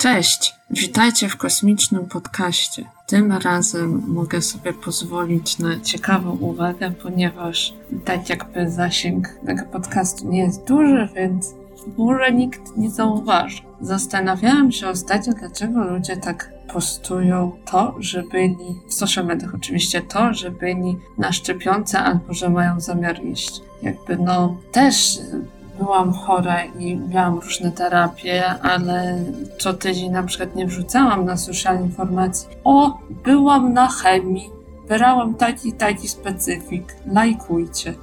Cześć, 0.00 0.54
witajcie 0.70 1.28
w 1.28 1.36
kosmicznym 1.36 2.06
podcaście. 2.06 2.84
Tym 3.06 3.32
razem 3.32 4.02
mogę 4.06 4.42
sobie 4.42 4.72
pozwolić 4.72 5.58
na 5.58 5.80
ciekawą 5.80 6.30
uwagę, 6.30 6.90
ponieważ 6.90 7.74
tak 8.04 8.28
jakby 8.28 8.70
zasięg 8.70 9.28
tego 9.46 9.62
podcastu 9.64 10.28
nie 10.28 10.38
jest 10.38 10.64
duży, 10.64 11.08
więc 11.14 11.54
może 11.96 12.32
nikt 12.32 12.76
nie 12.76 12.90
zauważy. 12.90 13.62
Zastanawiałam 13.80 14.72
się 14.72 14.88
ostatnio, 14.88 15.32
dlaczego 15.32 15.84
ludzie 15.84 16.16
tak 16.16 16.52
postują 16.72 17.52
to, 17.70 17.94
że 17.98 18.22
byli, 18.22 18.56
w 18.88 18.94
social 18.94 19.26
mediach 19.26 19.54
oczywiście, 19.54 20.02
to, 20.02 20.34
że 20.34 20.50
byli 20.50 20.96
na 21.18 21.32
szczepionce 21.32 21.98
albo 21.98 22.34
że 22.34 22.50
mają 22.50 22.80
zamiar 22.80 23.24
iść. 23.24 23.60
Jakby 23.82 24.16
no 24.16 24.56
też 24.72 25.18
byłam 25.78 26.12
chora 26.12 26.64
i 26.64 26.96
miałam 26.96 27.38
różne 27.38 27.72
terapie, 27.72 28.48
ale 28.48 29.24
co 29.58 29.74
tydzień 29.74 30.10
na 30.10 30.22
przykład 30.22 30.56
nie 30.56 30.66
wrzucałam 30.66 31.24
na 31.24 31.36
social 31.36 31.80
informacji. 31.82 32.48
O, 32.64 32.98
byłam 33.24 33.72
na 33.72 33.88
chemii, 33.88 34.50
brałam 34.88 35.34
taki, 35.34 35.72
taki 35.72 36.08
specyfik, 36.08 36.96
lajkujcie. 37.12 37.94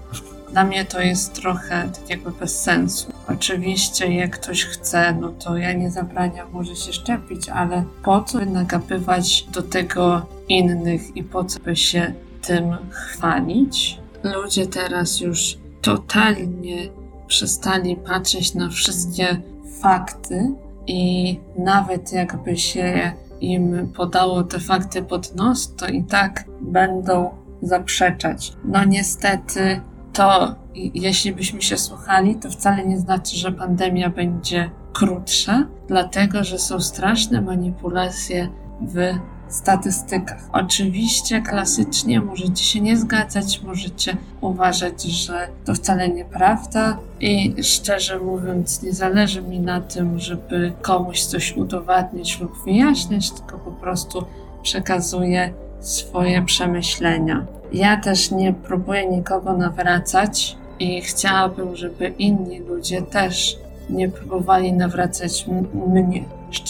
Dla 0.51 0.63
mnie 0.63 0.85
to 0.85 1.01
jest 1.01 1.33
trochę 1.33 1.89
tak 1.93 2.09
jakby 2.09 2.31
bez 2.31 2.61
sensu. 2.61 3.11
Oczywiście, 3.27 4.13
jak 4.13 4.39
ktoś 4.39 4.65
chce, 4.65 5.13
no 5.21 5.29
to 5.29 5.57
ja 5.57 5.73
nie 5.73 5.91
zabraniam, 5.91 6.47
może 6.51 6.75
się 6.75 6.93
szczepić, 6.93 7.49
ale 7.49 7.83
po 8.03 8.23
co 8.23 8.45
nagabywać 8.45 9.47
do 9.51 9.61
tego 9.61 10.25
innych 10.49 11.17
i 11.17 11.23
po 11.23 11.43
co 11.43 11.59
by 11.59 11.75
się 11.75 12.13
tym 12.41 12.77
chwalić? 12.91 13.99
Ludzie 14.23 14.67
teraz 14.67 15.19
już 15.19 15.57
totalnie 15.81 16.89
przestali 17.27 17.95
patrzeć 17.95 18.53
na 18.53 18.69
wszystkie 18.69 19.41
fakty 19.81 20.51
i 20.87 21.39
nawet 21.57 22.13
jakby 22.13 22.57
się 22.57 23.11
im 23.41 23.91
podało 23.95 24.43
te 24.43 24.59
fakty 24.59 25.03
pod 25.03 25.35
nos, 25.35 25.75
to 25.75 25.87
i 25.87 26.03
tak 26.03 26.45
będą 26.61 27.29
zaprzeczać. 27.61 28.53
No 28.65 28.83
niestety 28.83 29.81
to, 30.13 30.55
jeśli 30.75 31.33
byśmy 31.33 31.61
się 31.61 31.77
słuchali, 31.77 32.35
to 32.35 32.49
wcale 32.49 32.85
nie 32.85 32.99
znaczy, 32.99 33.37
że 33.37 33.51
pandemia 33.51 34.09
będzie 34.09 34.69
krótsza, 34.93 35.67
dlatego 35.87 36.43
że 36.43 36.59
są 36.59 36.79
straszne 36.79 37.41
manipulacje 37.41 38.49
w 38.81 39.13
statystykach. 39.49 40.49
Oczywiście 40.51 41.41
klasycznie 41.41 42.21
możecie 42.21 42.63
się 42.63 42.81
nie 42.81 42.97
zgadzać, 42.97 43.61
możecie 43.63 44.17
uważać, 44.41 45.03
że 45.03 45.47
to 45.65 45.73
wcale 45.73 46.09
nieprawda 46.09 46.97
i 47.19 47.55
szczerze 47.63 48.19
mówiąc 48.19 48.81
nie 48.81 48.93
zależy 48.93 49.41
mi 49.41 49.59
na 49.59 49.81
tym, 49.81 50.19
żeby 50.19 50.73
komuś 50.81 51.23
coś 51.23 51.57
udowadniać 51.57 52.39
lub 52.39 52.63
wyjaśniać, 52.65 53.31
tylko 53.31 53.57
po 53.57 53.71
prostu 53.71 54.25
przekazuję 54.63 55.53
swoje 55.79 56.41
przemyślenia. 56.41 57.45
Ja 57.73 57.97
też 57.97 58.31
nie 58.31 58.53
próbuję 58.53 59.09
nikogo 59.09 59.57
nawracać 59.57 60.57
i 60.79 61.01
chciałabym, 61.01 61.75
żeby 61.75 62.07
inni 62.07 62.59
ludzie 62.59 63.01
też 63.01 63.57
nie 63.89 64.09
próbowali 64.09 64.73
nawracać 64.73 65.45
mnie. 65.87 66.23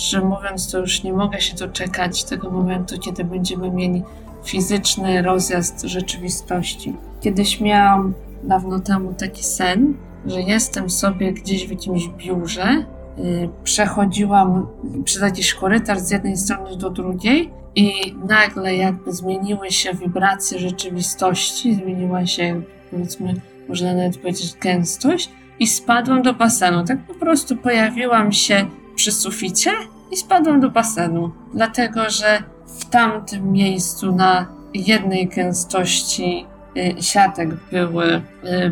Szczerze 0.06 0.26
mówiąc, 0.26 0.72
to 0.72 0.80
już 0.80 1.04
nie 1.04 1.14
mogę 1.14 1.42
się 1.42 1.56
doczekać 1.56 2.24
tego 2.24 2.52
momentu, 2.52 3.00
kiedy 3.00 3.24
będziemy 3.24 3.72
mieli 3.72 4.04
fizyczny 4.44 5.22
rozjazd 5.22 5.82
rzeczywistości. 5.82 6.94
Kiedyś 7.22 7.62
miałam 7.62 8.14
dawno 8.44 8.80
temu 8.80 9.14
taki 9.14 9.44
sen, 9.44 9.94
że 10.26 10.42
jestem 10.42 10.90
sobie 10.90 11.34
gdzieś 11.34 11.68
w 11.68 11.72
jakimś 11.72 12.08
biurze, 12.08 12.86
yy, 13.18 13.50
przechodziłam 13.64 14.68
przez 15.06 15.22
jakiś 15.22 15.54
korytarz 15.54 16.00
z 16.00 16.12
jednej 16.12 16.38
strony 16.38 16.78
do 16.78 16.90
drugiej 16.90 17.52
i 17.76 18.16
nagle 18.28 18.76
jakby 18.76 19.14
zmieniły 19.14 19.72
się 19.72 19.94
wibracje 19.94 20.60
rzeczywistości, 20.60 21.76
zmieniła 21.76 22.26
się 22.26 22.62
powiedzmy, 22.92 23.34
można 23.70 23.94
nawet 23.94 24.18
powiedzieć 24.18 24.56
gęstość 24.62 25.30
i 25.60 25.68
spadłam 25.68 26.22
do 26.22 26.34
basenu. 26.34 26.84
Tak 26.84 27.08
po 27.08 27.14
prostu 27.14 27.58
pojawiłam 27.58 28.32
się 28.32 28.66
przy 28.96 29.12
suficie 29.12 29.72
i 30.12 30.18
spadłam 30.18 30.60
do 30.60 30.70
basenu. 30.70 31.32
Dlatego, 31.54 32.10
że 32.10 32.44
w 32.80 32.86
tamtym 32.86 33.52
miejscu 33.52 34.16
na 34.16 34.48
jednej 34.74 35.28
gęstości 35.28 36.46
y, 36.78 37.04
siatek 37.04 37.50
były 37.72 38.06
y, 38.06 38.22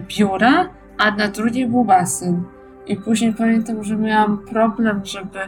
biura, 0.08 0.70
a 0.98 1.12
na 1.12 1.28
drugiej 1.28 1.68
był 1.68 1.86
basen. 1.86 2.44
I 2.88 2.96
później 2.96 3.34
pamiętam, 3.34 3.84
że 3.84 3.96
miałam 3.96 4.38
problem, 4.38 5.02
żeby 5.06 5.40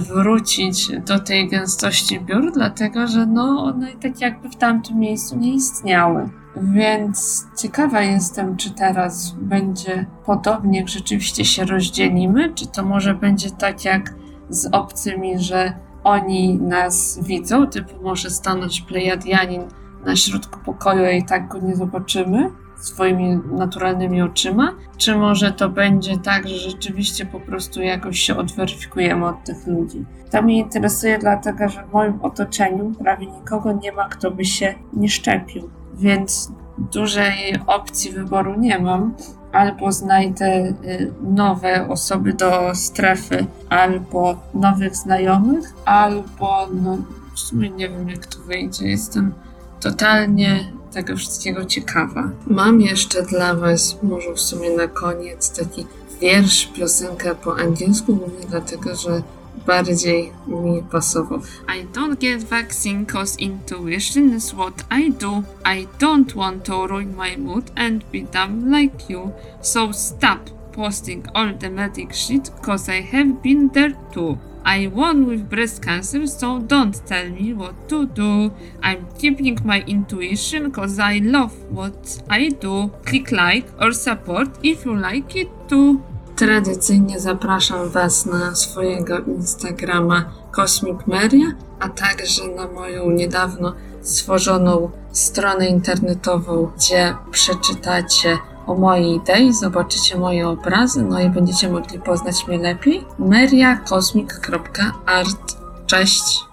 wrócić 0.00 0.90
do 1.06 1.18
tej 1.18 1.48
gęstości 1.48 2.20
biur, 2.20 2.52
dlatego 2.52 3.06
że 3.06 3.26
no 3.26 3.64
one 3.64 3.92
tak 3.92 4.20
jakby 4.20 4.48
w 4.48 4.56
tamtym 4.56 4.98
miejscu 4.98 5.36
nie 5.36 5.54
istniały. 5.54 6.28
Więc 6.56 7.46
ciekawa 7.58 8.00
jestem, 8.00 8.56
czy 8.56 8.70
teraz 8.70 9.34
będzie 9.40 10.06
podobnie, 10.26 10.78
jak 10.78 10.88
rzeczywiście 10.88 11.44
się 11.44 11.64
rozdzielimy, 11.64 12.54
czy 12.54 12.66
to 12.66 12.82
może 12.82 13.14
będzie 13.14 13.50
tak 13.50 13.84
jak 13.84 14.14
z 14.48 14.68
obcymi, 14.72 15.38
że 15.38 15.72
oni 16.04 16.58
nas 16.58 17.18
widzą, 17.22 17.66
typu 17.66 18.02
może 18.02 18.30
stanąć 18.30 18.80
Plejadianin 18.80 19.62
na 20.04 20.16
środku 20.16 20.58
pokoju 20.64 21.10
i 21.10 21.24
tak 21.24 21.48
go 21.48 21.58
nie 21.58 21.76
zobaczymy 21.76 22.50
swoimi 22.76 23.40
naturalnymi 23.52 24.22
oczyma, 24.22 24.74
czy 24.96 25.16
może 25.16 25.52
to 25.52 25.68
będzie 25.68 26.18
tak, 26.18 26.48
że 26.48 26.56
rzeczywiście 26.56 27.26
po 27.26 27.40
prostu 27.40 27.82
jakoś 27.82 28.18
się 28.18 28.36
odweryfikujemy 28.36 29.26
od 29.26 29.44
tych 29.44 29.66
ludzi. 29.66 30.04
To 30.30 30.42
mnie 30.42 30.58
interesuje 30.58 31.18
dlatego, 31.18 31.68
że 31.68 31.86
w 31.86 31.92
moim 31.92 32.20
otoczeniu 32.22 32.92
prawie 32.98 33.26
nikogo 33.26 33.72
nie 33.72 33.92
ma, 33.92 34.08
kto 34.08 34.30
by 34.30 34.44
się 34.44 34.74
nie 34.92 35.08
szczepił 35.08 35.70
więc 35.98 36.52
dużej 36.78 37.54
opcji 37.66 38.12
wyboru 38.12 38.54
nie 38.58 38.78
mam. 38.78 39.14
Albo 39.52 39.92
znajdę 39.92 40.74
y, 40.84 41.12
nowe 41.22 41.88
osoby 41.88 42.32
do 42.32 42.74
strefy, 42.74 43.46
albo 43.68 44.36
nowych 44.54 44.96
znajomych, 44.96 45.72
albo 45.84 46.68
no 46.82 46.98
w 47.34 47.40
sumie 47.40 47.70
nie 47.70 47.88
wiem 47.88 48.08
jak 48.08 48.26
to 48.26 48.38
wyjdzie. 48.38 48.88
Jestem 48.88 49.32
totalnie 49.80 50.72
tego 50.92 51.16
wszystkiego 51.16 51.64
ciekawa. 51.64 52.30
Mam 52.46 52.80
jeszcze 52.80 53.22
dla 53.22 53.54
Was, 53.54 53.96
może 54.02 54.34
w 54.34 54.40
sumie 54.40 54.76
na 54.76 54.88
koniec, 54.88 55.58
taki 55.58 55.86
wiersz, 56.20 56.66
piosenkę 56.66 57.34
po 57.34 57.58
angielsku, 57.58 58.12
mówię 58.12 58.46
dlatego, 58.48 58.94
że 58.94 59.22
bardziej 59.66 60.32
mi 60.46 60.82
pasował. 60.90 61.38
I 61.68 61.84
don't 61.84 62.18
get 62.18 62.44
vaccine 62.44 63.06
cause 63.06 63.38
intuition 63.38 64.34
is 64.34 64.54
what 64.54 64.84
I 64.90 65.10
do. 65.10 65.42
I 65.64 65.86
don't 65.98 66.36
want 66.36 66.64
to 66.64 66.86
ruin 66.86 67.16
my 67.16 67.36
mood 67.36 67.70
and 67.76 68.04
be 68.12 68.22
dumb 68.22 68.70
like 68.70 69.12
you. 69.12 69.32
So 69.60 69.92
stop 69.92 70.50
posting 70.72 71.24
all 71.34 71.54
the 71.58 71.70
medic 71.70 72.14
shit 72.14 72.50
cause 72.62 72.92
I 72.92 73.02
have 73.02 73.42
been 73.42 73.70
there 73.72 73.94
too. 74.12 74.38
I 74.64 74.86
won 74.86 75.26
with 75.26 75.48
breast 75.48 75.82
cancer, 75.82 76.26
so 76.26 76.58
don't 76.58 76.94
tell 77.06 77.30
me 77.30 77.54
what 77.54 77.88
to 77.88 78.06
do. 78.06 78.52
I'm 78.82 79.06
keeping 79.18 79.58
my 79.64 79.82
intuition 79.86 80.70
cause 80.70 80.98
I 80.98 81.20
love 81.22 81.54
what 81.70 82.22
I 82.28 82.50
do. 82.50 82.90
Click 83.06 83.32
like 83.32 83.66
or 83.80 83.92
support 83.92 84.48
if 84.62 84.84
you 84.84 84.94
like 84.94 85.34
it 85.36 85.48
too. 85.68 86.02
Tradycyjnie 86.38 87.20
zapraszam 87.20 87.88
Was 87.88 88.26
na 88.26 88.54
swojego 88.54 89.18
Instagrama 89.18 90.24
Cosmic 90.56 91.06
Meria, 91.06 91.46
a 91.80 91.88
także 91.88 92.42
na 92.56 92.68
moją 92.68 93.10
niedawno 93.10 93.74
stworzoną 94.02 94.90
stronę 95.12 95.68
internetową, 95.68 96.70
gdzie 96.76 97.14
przeczytacie 97.30 98.38
o 98.66 98.74
mojej 98.74 99.14
idei, 99.14 99.52
zobaczycie 99.52 100.18
moje 100.18 100.48
obrazy, 100.48 101.02
no 101.02 101.20
i 101.20 101.30
będziecie 101.30 101.68
mogli 101.68 101.98
poznać 101.98 102.46
mnie 102.46 102.58
lepiej. 102.58 103.04
meriacosmic.art. 103.18 105.56
Cześć! 105.86 106.47